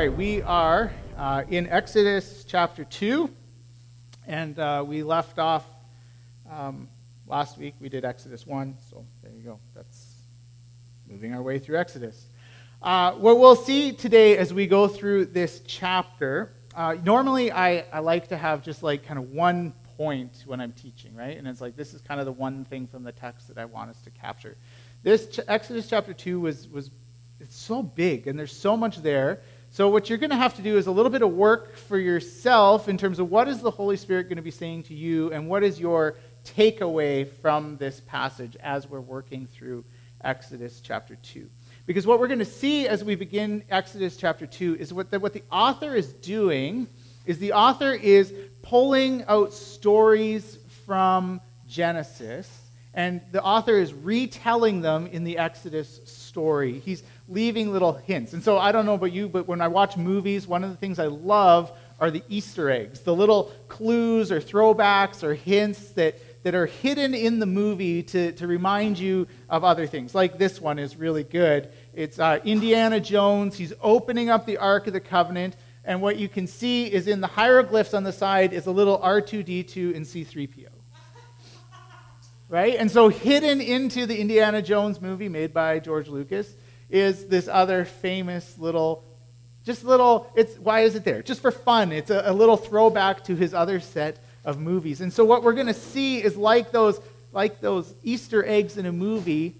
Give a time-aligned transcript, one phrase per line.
[0.00, 3.28] right, we are uh, in Exodus chapter 2,
[4.26, 5.66] and uh, we left off
[6.50, 6.88] um,
[7.26, 7.74] last week.
[7.80, 9.60] We did Exodus 1, so there you go.
[9.74, 10.22] That's
[11.06, 12.28] moving our way through Exodus.
[12.80, 17.98] Uh, what we'll see today as we go through this chapter, uh, normally I, I
[17.98, 21.36] like to have just like kind of one point when I'm teaching, right?
[21.36, 23.66] And it's like this is kind of the one thing from the text that I
[23.66, 24.56] want us to capture.
[25.02, 26.90] This ch- Exodus chapter 2 was, was
[27.38, 29.42] it's so big and there's so much there
[29.72, 31.96] so, what you're going to have to do is a little bit of work for
[31.96, 35.32] yourself in terms of what is the Holy Spirit going to be saying to you
[35.32, 39.84] and what is your takeaway from this passage as we're working through
[40.24, 41.48] Exodus chapter 2.
[41.86, 45.20] Because what we're going to see as we begin Exodus chapter 2 is what the,
[45.20, 46.88] what the author is doing
[47.24, 55.06] is the author is pulling out stories from Genesis and the author is retelling them
[55.06, 56.78] in the Exodus story.
[56.78, 58.32] He's leaving little hints.
[58.32, 60.76] And so I don't know about you, but when I watch movies, one of the
[60.76, 66.16] things I love are the Easter eggs, the little clues or throwbacks or hints that,
[66.44, 70.14] that are hidden in the movie to, to remind you of other things.
[70.14, 71.70] Like this one is really good.
[71.92, 73.56] It's uh, Indiana Jones.
[73.56, 75.56] He's opening up the Ark of the Covenant.
[75.84, 78.98] And what you can see is in the hieroglyphs on the side is a little
[79.00, 80.79] R2D2 and C3PO.
[82.50, 82.74] Right?
[82.74, 86.52] And so, hidden into the Indiana Jones movie made by George Lucas
[86.90, 89.04] is this other famous little,
[89.64, 91.22] just little, it's, why is it there?
[91.22, 91.92] Just for fun.
[91.92, 95.00] It's a, a little throwback to his other set of movies.
[95.00, 97.00] And so what we're going to see is like those,
[97.32, 99.56] like those Easter eggs in a movie,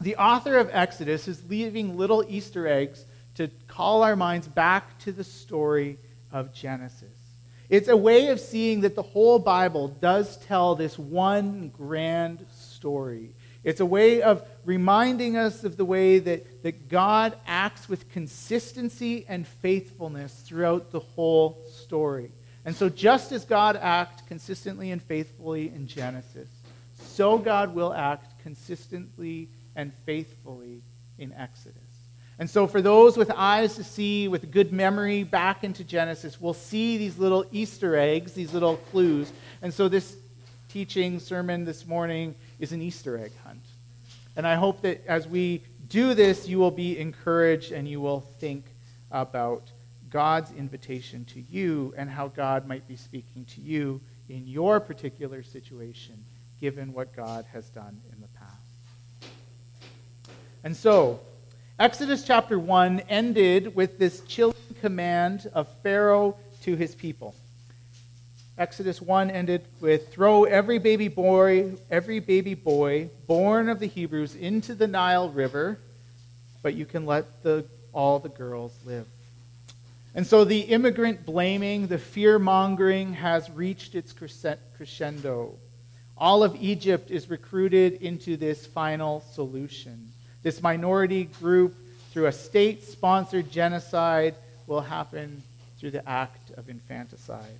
[0.00, 5.10] the author of Exodus is leaving little Easter eggs to call our minds back to
[5.10, 5.98] the story
[6.30, 7.21] of Genesis.
[7.72, 13.30] It's a way of seeing that the whole Bible does tell this one grand story.
[13.64, 19.24] It's a way of reminding us of the way that, that God acts with consistency
[19.26, 22.30] and faithfulness throughout the whole story.
[22.66, 26.50] And so, just as God acted consistently and faithfully in Genesis,
[26.98, 30.82] so God will act consistently and faithfully
[31.16, 31.91] in Exodus.
[32.38, 36.54] And so, for those with eyes to see, with good memory back into Genesis, we'll
[36.54, 39.32] see these little Easter eggs, these little clues.
[39.60, 40.16] And so, this
[40.68, 43.64] teaching sermon this morning is an Easter egg hunt.
[44.34, 48.20] And I hope that as we do this, you will be encouraged and you will
[48.20, 48.64] think
[49.10, 49.70] about
[50.08, 54.00] God's invitation to you and how God might be speaking to you
[54.30, 56.24] in your particular situation,
[56.60, 59.32] given what God has done in the past.
[60.64, 61.20] And so,
[61.82, 67.34] Exodus chapter 1 ended with this chilling command of Pharaoh to his people.
[68.56, 74.36] Exodus 1 ended with throw every baby boy, every baby boy born of the Hebrews
[74.36, 75.80] into the Nile River,
[76.62, 79.08] but you can let the, all the girls live.
[80.14, 85.58] And so the immigrant blaming, the fear mongering has reached its crescendo.
[86.16, 90.11] All of Egypt is recruited into this final solution.
[90.42, 91.74] This minority group,
[92.12, 94.34] through a state sponsored genocide,
[94.66, 95.42] will happen
[95.78, 97.58] through the act of infanticide.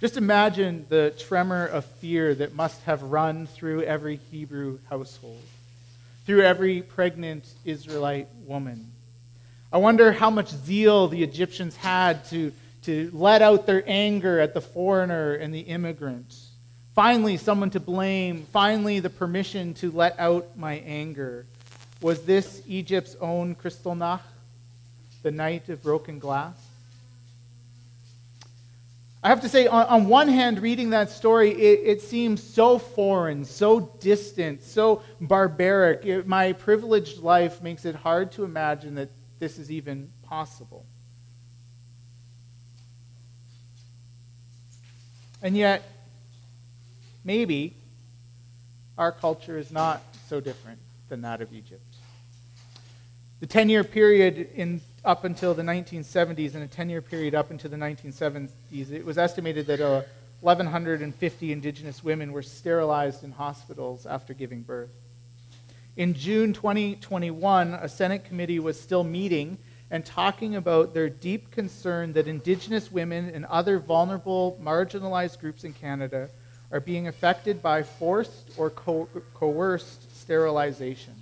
[0.00, 5.42] Just imagine the tremor of fear that must have run through every Hebrew household,
[6.26, 8.90] through every pregnant Israelite woman.
[9.72, 12.52] I wonder how much zeal the Egyptians had to,
[12.82, 16.34] to let out their anger at the foreigner and the immigrant.
[16.96, 18.46] Finally, someone to blame.
[18.54, 21.44] Finally, the permission to let out my anger.
[22.00, 24.22] Was this Egypt's own Kristallnacht,
[25.22, 26.56] the night of broken glass?
[29.22, 32.78] I have to say, on, on one hand, reading that story, it, it, seems so
[32.78, 36.06] foreign, so distant, so barbaric.
[36.06, 40.86] It, my privileged life makes it hard to imagine that this is even possible.
[45.42, 45.82] And yet,
[47.26, 47.74] maybe
[48.96, 50.78] our culture is not so different
[51.10, 51.82] than that of Egypt.
[53.40, 57.50] The 10 year period in up until the 1970s and a 10 year period up
[57.50, 60.02] until the 1970s, it was estimated that uh,
[60.40, 64.90] 1,150 indigenous women were sterilized in hospitals after giving birth.
[65.96, 69.58] In June 2021, a Senate committee was still meeting
[69.90, 75.72] and talking about their deep concern that indigenous women and other vulnerable, marginalized groups in
[75.72, 76.28] Canada
[76.72, 81.14] are being affected by forced or co- coerced sterilization.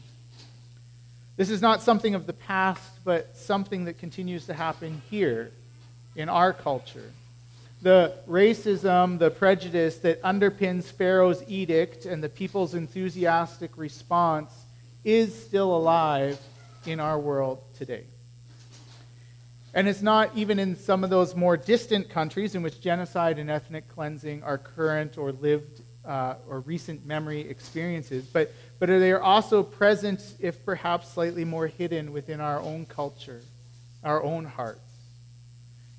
[1.36, 5.50] This is not something of the past, but something that continues to happen here
[6.14, 7.10] in our culture.
[7.82, 14.52] The racism, the prejudice that underpins Pharaoh's edict and the people's enthusiastic response
[15.04, 16.38] is still alive
[16.86, 18.04] in our world today.
[19.74, 23.50] And it's not even in some of those more distant countries in which genocide and
[23.50, 29.22] ethnic cleansing are current or lived uh, or recent memory experiences, but, but they are
[29.22, 33.40] also present, if perhaps slightly more hidden, within our own culture,
[34.04, 34.80] our own hearts.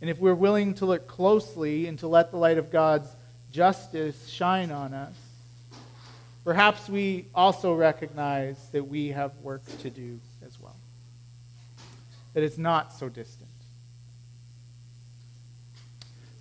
[0.01, 3.09] And if we're willing to look closely and to let the light of God's
[3.51, 5.15] justice shine on us,
[6.43, 10.75] perhaps we also recognize that we have work to do as well,
[12.33, 13.49] that it's not so distant.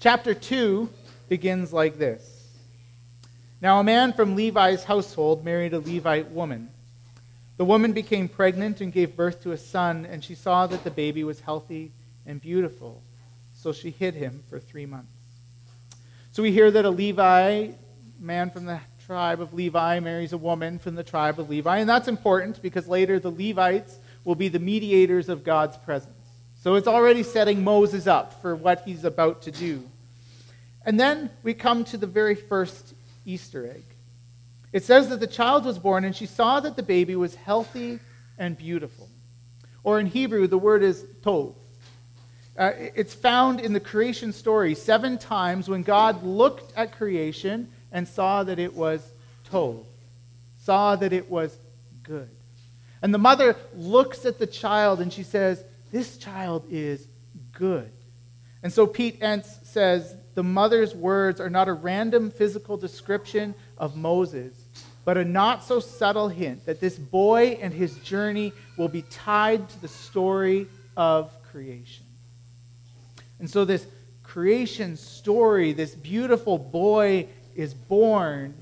[0.05, 0.91] Chapter 2
[1.31, 2.51] begins like this
[3.62, 6.69] Now, a man from Levi's household married a Levite woman.
[7.56, 10.91] The woman became pregnant and gave birth to a son, and she saw that the
[10.91, 11.91] baby was healthy
[12.27, 13.03] and beautiful.
[13.55, 15.09] So she hid him for three months.
[16.33, 17.69] So we hear that a Levi,
[18.21, 21.79] man from the tribe of Levi, marries a woman from the tribe of Levi.
[21.79, 26.12] And that's important because later the Levites will be the mediators of God's presence.
[26.56, 29.89] So it's already setting Moses up for what he's about to do.
[30.84, 32.94] And then we come to the very first
[33.25, 33.84] Easter egg.
[34.72, 38.00] It says that the child was born, and she saw that the baby was healthy
[38.38, 39.08] and beautiful.
[39.84, 41.54] Or in Hebrew, the word is tov.
[42.56, 48.06] Uh, it's found in the creation story seven times when God looked at creation and
[48.06, 49.00] saw that it was
[49.50, 49.84] tov,
[50.58, 51.56] saw that it was
[52.02, 52.31] good.
[53.02, 57.06] And the mother looks at the child and she says, This child is
[57.52, 57.90] good.
[58.62, 63.96] And so Pete Enns says the mother's words are not a random physical description of
[63.96, 64.52] Moses,
[65.04, 69.69] but a not so subtle hint that this boy and his journey will be tied
[69.69, 70.66] to the story
[70.96, 72.06] of creation.
[73.38, 73.86] And so, this
[74.22, 78.54] creation story, this beautiful boy is born,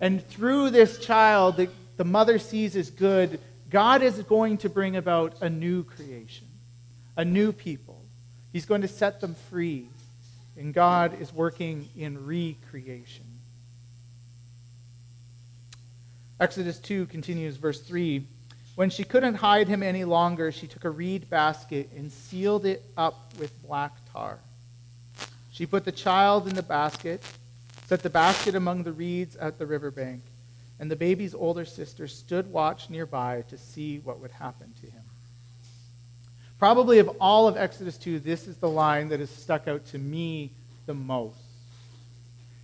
[0.00, 3.38] and through this child that the mother sees as good,
[3.70, 6.46] God is going to bring about a new creation,
[7.16, 8.00] a new people.
[8.52, 9.88] He's going to set them free
[10.56, 13.24] and God is working in recreation.
[16.40, 18.26] Exodus 2 continues, verse 3.
[18.74, 22.82] When she couldn't hide him any longer, she took a reed basket and sealed it
[22.96, 24.38] up with black tar.
[25.50, 27.22] She put the child in the basket,
[27.86, 30.22] set the basket among the reeds at the riverbank,
[30.80, 35.01] and the baby's older sister stood watch nearby to see what would happen to him.
[36.62, 39.98] Probably of all of Exodus 2, this is the line that has stuck out to
[39.98, 40.52] me
[40.86, 41.40] the most.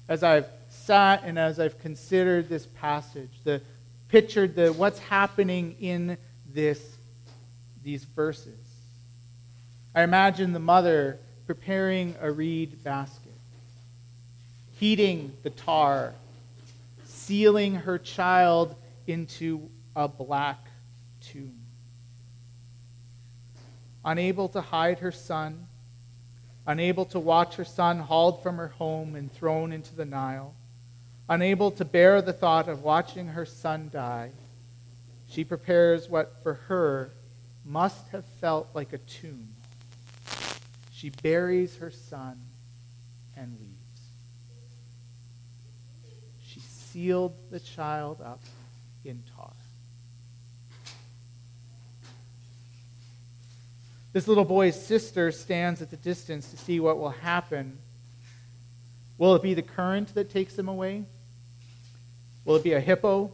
[0.09, 3.61] As I've sat and as I've considered this passage, the
[4.07, 6.17] pictured the what's happening in
[6.55, 6.81] this
[7.83, 8.69] these verses.
[9.97, 11.19] I imagine the mother
[11.49, 13.35] preparing a reed basket,
[14.79, 16.15] heating the tar,
[17.05, 18.77] sealing her child
[19.09, 20.69] into a black
[21.21, 21.59] tomb
[24.09, 25.69] unable to hide her son,
[26.67, 30.55] unable to watch her son hauled from her home and thrown into the Nile,
[31.29, 34.31] unable to bear the thought of watching her son die,
[35.27, 37.13] she prepares what for her
[37.67, 39.55] must have felt like a tomb.
[40.91, 42.41] She buries her son
[43.37, 43.75] and leaves.
[46.43, 48.41] She sealed the child up
[49.05, 49.53] in tar.
[54.13, 57.79] This little boy's sister stands at the distance to see what will happen.
[59.19, 61.05] Will it be the current that takes him away?
[62.45, 63.31] Will it be a hippo?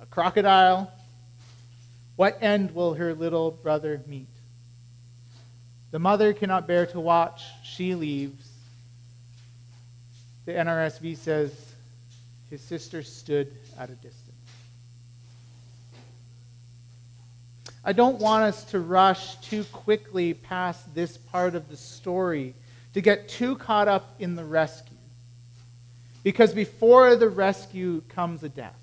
[0.00, 0.92] A crocodile?
[2.16, 4.28] What end will her little brother meet?
[5.90, 7.44] The mother cannot bear to watch.
[7.64, 8.48] She leaves.
[10.44, 11.52] The NRSV says
[12.50, 14.23] his sister stood at a distance.
[17.86, 22.54] I don't want us to rush too quickly past this part of the story
[22.94, 24.96] to get too caught up in the rescue.
[26.22, 28.78] Because before the rescue comes a death.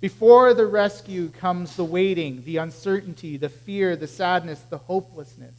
[0.00, 5.54] Before the rescue comes the waiting, the uncertainty, the fear, the sadness, the hopelessness.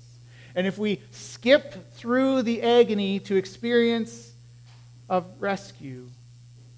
[0.55, 4.31] And if we skip through the agony to experience
[5.09, 6.07] of rescue,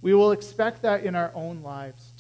[0.02, 2.12] we will expect that in our own lives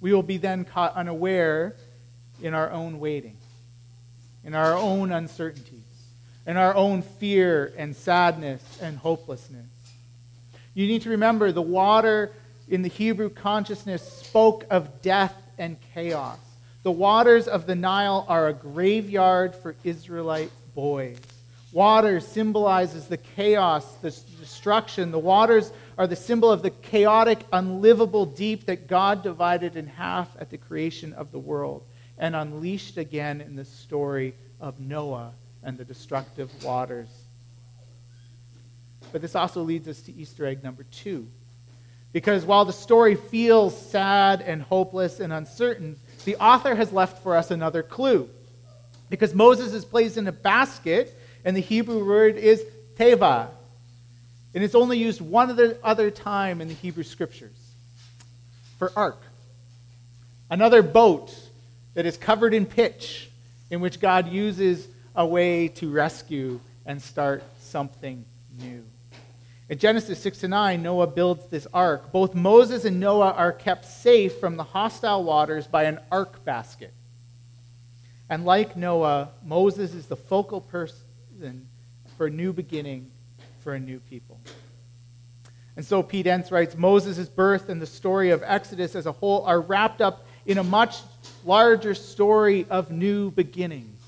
[0.00, 1.74] we will be then caught unaware
[2.42, 3.36] in our own waiting,
[4.44, 5.80] in our own uncertainties,
[6.46, 9.66] in our own fear and sadness and hopelessness.
[10.74, 12.32] You need to remember the water
[12.68, 16.38] in the Hebrew consciousness spoke of death and chaos.
[16.82, 21.18] The waters of the Nile are a graveyard for Israelite boys.
[21.72, 25.10] Water symbolizes the chaos, the destruction.
[25.10, 30.28] The waters are the symbol of the chaotic, unlivable deep that God divided in half
[30.38, 31.84] at the creation of the world
[32.18, 37.08] and unleashed again in the story of Noah and the destructive waters.
[39.12, 41.28] But this also leads us to Easter egg number two.
[42.12, 47.36] Because while the story feels sad and hopeless and uncertain, the author has left for
[47.36, 48.28] us another clue.
[49.10, 52.64] Because Moses is placed in a basket, and the Hebrew word is
[52.96, 53.48] teva.
[54.56, 57.74] And it's only used one other, other time in the Hebrew scriptures
[58.78, 59.20] for ark.
[60.48, 61.30] Another boat
[61.92, 63.28] that is covered in pitch,
[63.70, 68.24] in which God uses a way to rescue and start something
[68.58, 68.82] new.
[69.68, 72.10] In Genesis 6 to 9, Noah builds this ark.
[72.10, 76.94] Both Moses and Noah are kept safe from the hostile waters by an ark basket.
[78.30, 81.68] And like Noah, Moses is the focal person
[82.16, 83.10] for a new beginning
[83.66, 84.38] for a new people.
[85.74, 89.44] And so Pete Enns writes Moses' birth and the story of Exodus as a whole
[89.44, 90.98] are wrapped up in a much
[91.44, 94.00] larger story of new beginnings.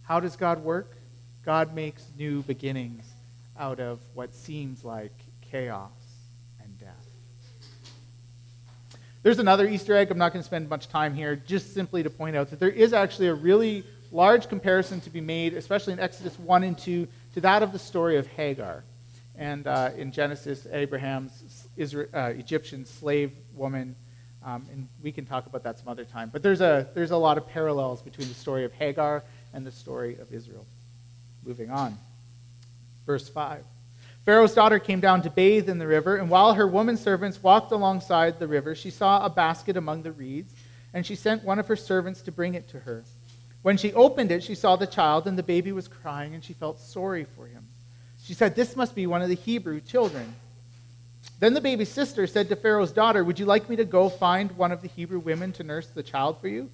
[0.00, 0.96] How does God work?
[1.44, 3.04] God makes new beginnings
[3.58, 5.90] out of what seems like chaos
[6.62, 7.06] and death.
[9.22, 10.10] There's another Easter egg.
[10.10, 12.70] I'm not going to spend much time here, just simply to point out that there
[12.70, 17.06] is actually a really large comparison to be made, especially in Exodus 1 and 2,
[17.34, 18.84] to that of the story of Hagar.
[19.36, 23.96] And uh, in Genesis, Abraham's Israel, uh, Egyptian slave woman.
[24.44, 26.30] Um, and we can talk about that some other time.
[26.32, 29.22] But there's a, there's a lot of parallels between the story of Hagar
[29.52, 30.66] and the story of Israel.
[31.44, 31.96] Moving on.
[33.06, 33.64] Verse 5.
[34.24, 37.72] Pharaoh's daughter came down to bathe in the river, and while her woman servants walked
[37.72, 40.52] alongside the river, she saw a basket among the reeds,
[40.92, 43.02] and she sent one of her servants to bring it to her.
[43.62, 46.54] When she opened it, she saw the child, and the baby was crying, and she
[46.54, 47.66] felt sorry for him.
[48.22, 50.34] She said, This must be one of the Hebrew children.
[51.40, 54.52] Then the baby's sister said to Pharaoh's daughter, Would you like me to go find
[54.52, 56.70] one of the Hebrew women to nurse the child for you?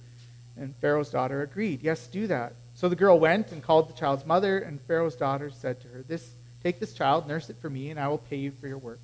[0.55, 2.53] And Pharaoh's daughter agreed, Yes, do that.
[2.73, 6.03] So the girl went and called the child's mother, and Pharaoh's daughter said to her,
[6.07, 6.29] This
[6.63, 8.99] take this child, nurse it for me, and I will pay you for your work.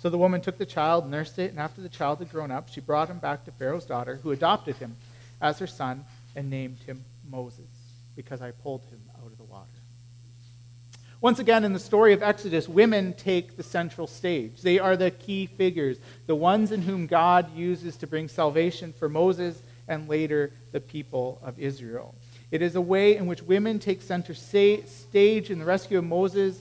[0.00, 2.68] So the woman took the child, nursed it, and after the child had grown up,
[2.68, 4.96] she brought him back to Pharaoh's daughter, who adopted him
[5.40, 6.04] as her son
[6.36, 7.70] and named him Moses,
[8.16, 9.68] because I pulled him out of the water.
[11.20, 14.60] Once again, in the story of Exodus, women take the central stage.
[14.60, 19.08] They are the key figures, the ones in whom God uses to bring salvation for
[19.08, 22.14] Moses and later the people of Israel.
[22.50, 26.60] It is a way in which women take center stage in the rescue of Moses.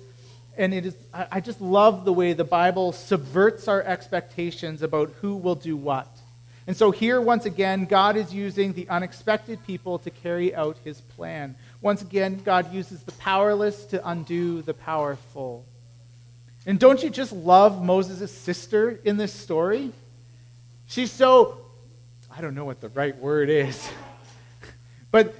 [0.55, 5.35] And it is, I just love the way the Bible subverts our expectations about who
[5.35, 6.07] will do what.
[6.65, 11.01] And so here, once again, God is using the unexpected people to carry out his
[11.01, 11.55] plan.
[11.81, 15.65] Once again, God uses the powerless to undo the powerful.
[16.65, 19.91] And don't you just love Moses' sister in this story?
[20.85, 21.65] She's so,
[22.31, 23.89] I don't know what the right word is,
[25.11, 25.35] but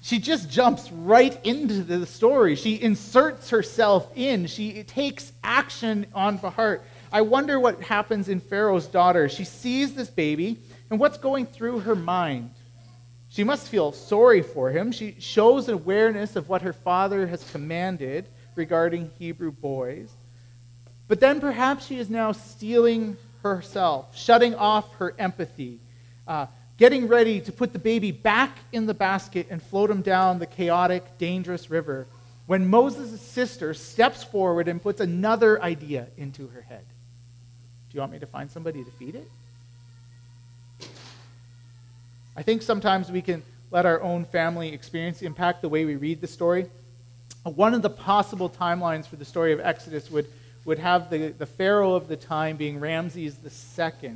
[0.00, 2.54] she just jumps right into the story.
[2.54, 6.78] She inserts herself in, she takes action on behalf.
[7.12, 9.28] I wonder what happens in Pharaoh's daughter.
[9.28, 10.58] She sees this baby,
[10.90, 12.50] and what's going through her mind?
[13.28, 14.92] She must feel sorry for him.
[14.92, 20.10] She shows awareness of what her father has commanded regarding Hebrew boys.
[21.08, 25.80] But then perhaps she is now steeling herself, shutting off her empathy,
[26.26, 26.46] uh,
[26.76, 30.46] getting ready to put the baby back in the basket and float him down the
[30.46, 32.06] chaotic, dangerous river
[32.46, 36.84] when Moses' sister steps forward and puts another idea into her head.
[37.90, 39.28] Do you want me to find somebody to feed it?
[42.36, 46.20] I think sometimes we can let our own family experience impact the way we read
[46.20, 46.66] the story.
[47.44, 50.26] One of the possible timelines for the story of Exodus would,
[50.64, 53.36] would have the, the Pharaoh of the time being Ramses
[53.78, 54.14] II.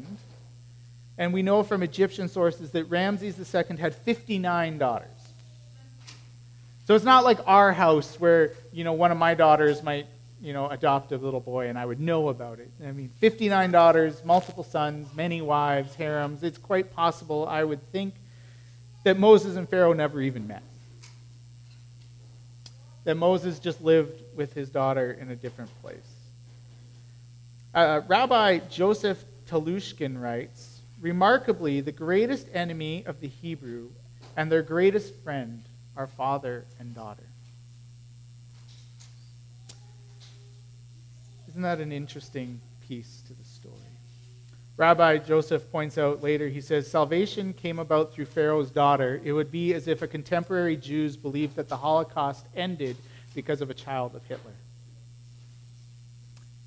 [1.16, 5.08] And we know from Egyptian sources that Ramses II had 59 daughters.
[6.86, 10.06] So it's not like our house where, you know, one of my daughters might,
[10.42, 12.70] you know, adoptive little boy and I would know about it.
[12.84, 16.42] I mean, 59 daughters, multiple sons, many wives, harems.
[16.42, 18.14] It's quite possible, I would think,
[19.04, 20.62] that Moses and Pharaoh never even met.
[23.04, 25.98] That Moses just lived with his daughter in a different place.
[27.74, 33.90] Uh, Rabbi Joseph Telushkin writes Remarkably, the greatest enemy of the Hebrew
[34.36, 35.62] and their greatest friend
[35.96, 37.29] are father and daughter.
[41.50, 43.74] Isn't that an interesting piece to the story?
[44.76, 49.20] Rabbi Joseph points out later, he says, Salvation came about through Pharaoh's daughter.
[49.24, 52.96] It would be as if a contemporary Jews believed that the Holocaust ended
[53.34, 54.54] because of a child of Hitler.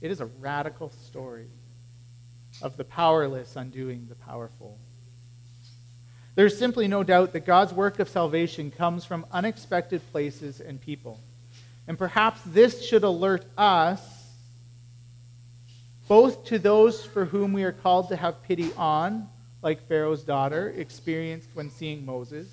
[0.02, 1.48] It is a radical story
[2.62, 4.78] of the powerless undoing the powerful.
[6.36, 11.22] There's simply no doubt that God's work of salvation comes from unexpected places and people.
[11.88, 14.23] And perhaps this should alert us,
[16.08, 19.30] both to those for whom we are called to have pity on,
[19.62, 22.48] like Pharaoh's daughter experienced when seeing Moses,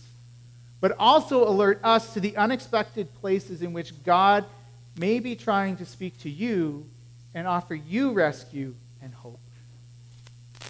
[0.80, 4.45] but also alert us to the unexpected places in which God
[4.97, 6.87] may be trying to speak to you
[7.35, 9.40] and offer you rescue and hope.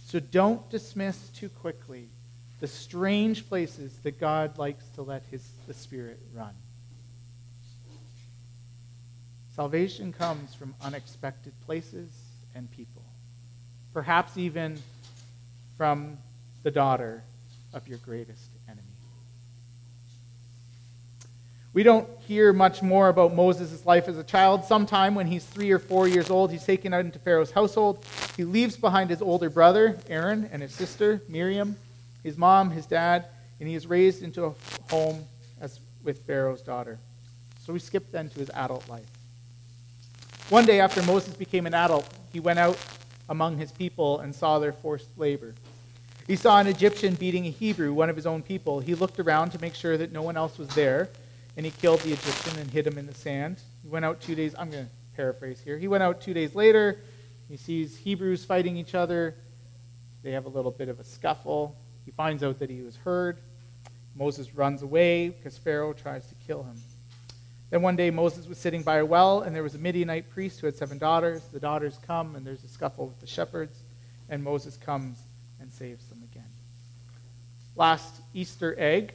[0.07, 2.09] So don't dismiss too quickly
[2.61, 6.55] the strange places that God likes to let his, the Spirit run.
[9.55, 12.11] Salvation comes from unexpected places
[12.55, 13.03] and people,
[13.93, 14.81] perhaps even
[15.77, 16.19] from
[16.63, 17.23] the daughter
[17.73, 18.83] of your greatest enemy.
[21.73, 24.65] We don't hear much more about Moses' life as a child.
[24.65, 28.05] Sometime when he's three or four years old, he's taken out into Pharaoh's household.
[28.37, 31.77] He leaves behind his older brother, Aaron, and his sister, Miriam
[32.23, 33.27] his mom, his dad,
[33.59, 34.55] and he is raised into a
[34.91, 35.25] home
[35.61, 36.99] as with Pharaoh's daughter.
[37.65, 39.07] So we skip then to his adult life.
[40.49, 42.79] One day after Moses became an adult, he went out
[43.29, 45.55] among his people and saw their forced labor.
[46.27, 48.81] He saw an Egyptian beating a Hebrew, one of his own people.
[48.81, 51.09] He looked around to make sure that no one else was there,
[51.57, 53.61] and he killed the Egyptian and hid him in the sand.
[53.83, 55.77] He went out two days, I'm going to paraphrase here.
[55.77, 57.01] He went out two days later.
[57.49, 59.35] He sees Hebrews fighting each other.
[60.23, 61.77] They have a little bit of a scuffle.
[62.05, 63.41] He finds out that he was heard.
[64.15, 66.81] Moses runs away because Pharaoh tries to kill him.
[67.71, 70.61] Then one day Moses was sitting by a well, and there was a Midianite priest
[70.61, 71.43] who had seven daughters.
[71.53, 73.79] The daughters come, and there's a scuffle with the shepherds,
[74.29, 75.19] and Moses comes
[75.61, 76.49] and saves them again.
[77.77, 79.15] Last Easter egg.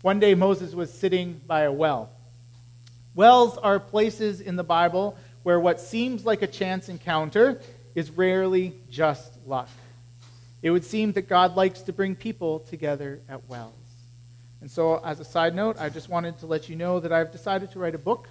[0.00, 2.10] One day Moses was sitting by a well.
[3.14, 7.60] Wells are places in the Bible where what seems like a chance encounter
[7.94, 9.68] is rarely just luck.
[10.62, 13.85] It would seem that God likes to bring people together at wells.
[14.60, 17.30] And so, as a side note, I just wanted to let you know that I've
[17.30, 18.28] decided to write a book.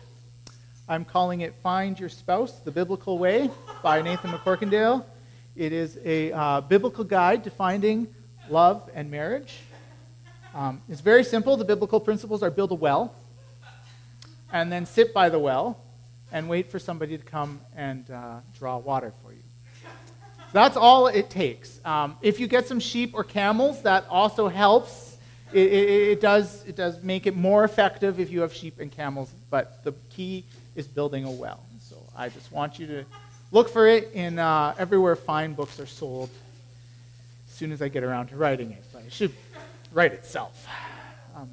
[0.90, 3.50] I'm calling it Find Your Spouse the Biblical Way
[3.84, 5.06] by Nathan McCorkindale.
[5.56, 8.08] It is a uh, biblical guide to finding
[8.50, 9.60] love and marriage.
[10.56, 11.58] Um, it's very simple.
[11.58, 13.14] The biblical principles are build a well,
[14.52, 15.80] and then sit by the well,
[16.32, 19.44] and wait for somebody to come and uh, draw water for you.
[20.54, 21.80] That's all it takes.
[21.86, 25.05] Um, if you get some sheep or camels, that also helps.
[25.56, 28.92] It, it, it, does, it does make it more effective if you have sheep and
[28.92, 30.44] camels, but the key
[30.76, 31.64] is building a well.
[31.80, 33.06] So I just want you to
[33.52, 36.30] look for it in uh, everywhere fine books are sold
[37.48, 38.84] as soon as I get around to writing it.
[38.92, 39.34] But it should
[39.94, 40.68] write itself.
[41.36, 41.52] Um,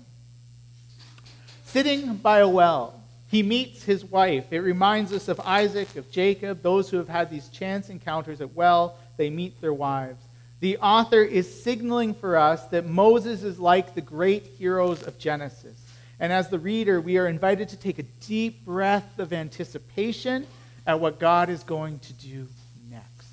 [1.64, 4.52] sitting by a well he meets his wife.
[4.52, 8.52] It reminds us of Isaac, of Jacob, those who have had these chance encounters at
[8.52, 10.22] well, they meet their wives.
[10.62, 15.76] The author is signaling for us that Moses is like the great heroes of Genesis.
[16.20, 20.46] And as the reader, we are invited to take a deep breath of anticipation
[20.86, 22.46] at what God is going to do
[22.88, 23.28] next.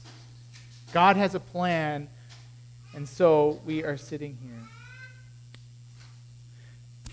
[0.92, 2.08] God has a plan,
[2.96, 4.68] and so we are sitting here.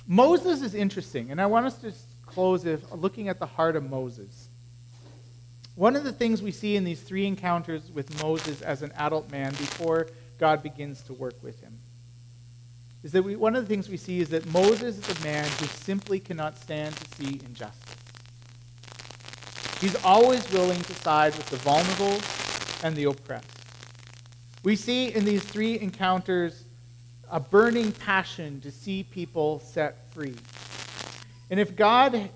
[0.07, 1.93] Moses is interesting, and I want us to
[2.25, 4.46] close with looking at the heart of Moses.
[5.77, 9.31] One of the things we see in these three encounters with Moses as an adult
[9.31, 10.09] man before
[10.39, 11.79] God begins to work with him
[13.07, 15.45] is that we, one of the things we see is that Moses is a man
[15.45, 17.95] who simply cannot stand to see injustice.
[19.81, 22.19] He's always willing to side with the vulnerable
[22.83, 23.47] and the oppressed.
[24.65, 26.65] We see in these three encounters
[27.31, 30.35] a burning passion to see people set free.
[31.49, 32.29] And if God,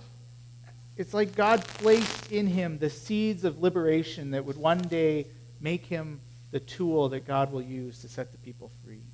[1.01, 5.27] it's like God placed in him the seeds of liberation that would one day
[5.59, 9.07] make him the tool that God will use to set the people free.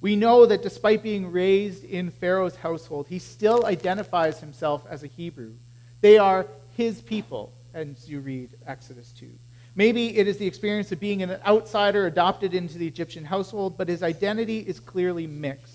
[0.00, 5.08] We know that despite being raised in Pharaoh's household, he still identifies himself as a
[5.08, 5.54] Hebrew.
[6.02, 9.28] They are his people, as you read Exodus 2.
[9.74, 13.88] Maybe it is the experience of being an outsider adopted into the Egyptian household, but
[13.88, 15.73] his identity is clearly mixed.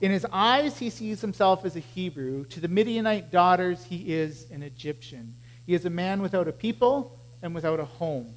[0.00, 2.44] In his eyes, he sees himself as a Hebrew.
[2.46, 5.34] To the Midianite daughters, he is an Egyptian.
[5.66, 8.34] He is a man without a people and without a home.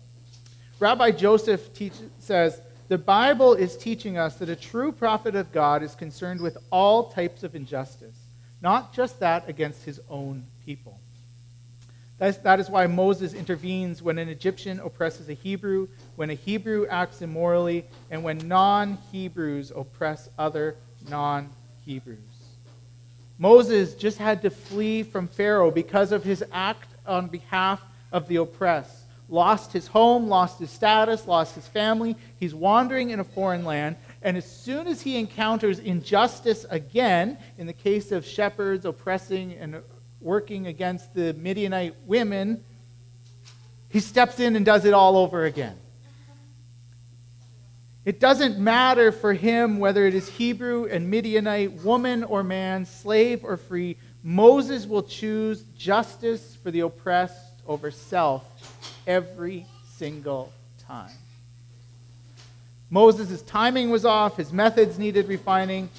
[0.80, 5.84] Rabbi Joseph teach, says the Bible is teaching us that a true prophet of God
[5.84, 8.17] is concerned with all types of injustice,
[8.62, 11.00] not just that against his own people.
[12.17, 16.86] That's, that is why Moses intervenes when an Egyptian oppresses a Hebrew, when a Hebrew
[16.88, 20.76] acts immorally, and when non Hebrews oppress other
[21.09, 21.49] non
[21.85, 22.19] Hebrews.
[23.37, 28.35] Moses just had to flee from Pharaoh because of his act on behalf of the
[28.35, 29.05] oppressed.
[29.29, 32.17] Lost his home, lost his status, lost his family.
[32.37, 33.95] He's wandering in a foreign land.
[34.21, 39.81] And as soon as he encounters injustice again, in the case of shepherds oppressing and
[40.19, 42.63] working against the Midianite women,
[43.89, 45.77] he steps in and does it all over again.
[48.03, 53.43] It doesn't matter for him whether it is Hebrew and Midianite, woman or man, slave
[53.43, 53.97] or free.
[54.23, 58.43] Moses will choose justice for the oppressed over self
[59.05, 60.51] every single
[60.87, 61.11] time.
[62.89, 65.89] Moses' timing was off, his methods needed refining,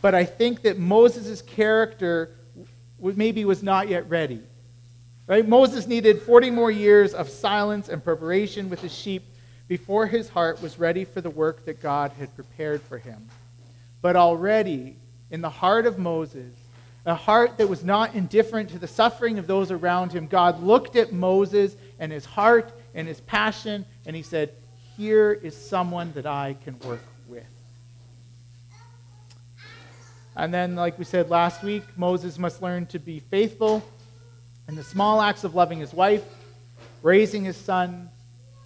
[0.00, 2.30] but I think that Moses' character
[2.98, 4.40] maybe was not yet ready.
[5.26, 5.46] Right?
[5.46, 9.24] Moses needed 40 more years of silence and preparation with his sheep
[9.68, 13.28] before his heart was ready for the work that God had prepared for him.
[14.02, 14.96] But already,
[15.30, 16.52] in the heart of Moses,
[17.06, 20.96] a heart that was not indifferent to the suffering of those around him, God looked
[20.96, 24.52] at Moses and his heart and his passion, and he said,
[24.96, 27.46] Here is someone that I can work with.
[30.36, 33.82] And then, like we said last week, Moses must learn to be faithful
[34.66, 36.24] in the small acts of loving his wife,
[37.02, 38.08] raising his son,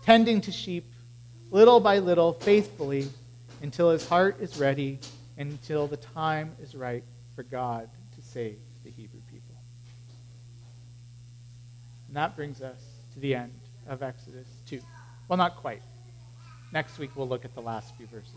[0.08, 0.86] tending to sheep,
[1.50, 3.06] little by little, faithfully,
[3.60, 4.98] until his heart is ready
[5.36, 7.04] and until the time is right
[7.36, 9.54] for God to save the Hebrew people.
[12.06, 12.80] And that brings us
[13.12, 13.52] to the end
[13.86, 14.80] of Exodus 2.
[15.28, 15.82] Well, not quite.
[16.72, 18.32] Next week we'll look at the last few verses.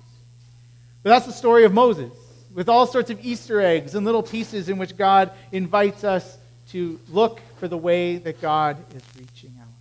[1.03, 2.11] But that's the story of Moses,
[2.53, 6.37] with all sorts of Easter eggs and little pieces in which God invites us
[6.71, 9.80] to look for the way that God is reaching out.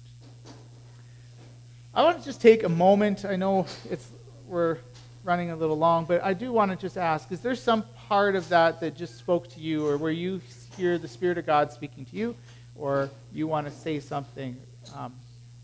[1.93, 3.25] I want to just take a moment.
[3.25, 4.09] I know it's,
[4.47, 4.79] we're
[5.25, 8.37] running a little long, but I do want to just ask is there some part
[8.37, 10.41] of that that just spoke to you, or where you
[10.77, 12.37] hear the Spirit of God speaking to you,
[12.77, 14.57] or you want to say something
[14.95, 15.13] um,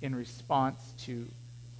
[0.03, 1.27] in response to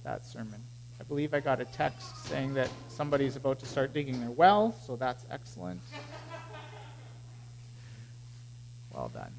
[0.03, 0.61] that sermon?
[0.99, 4.73] I believe I got a text saying that somebody's about to start digging their well,
[4.85, 5.81] so that's excellent.
[8.93, 9.33] Well done.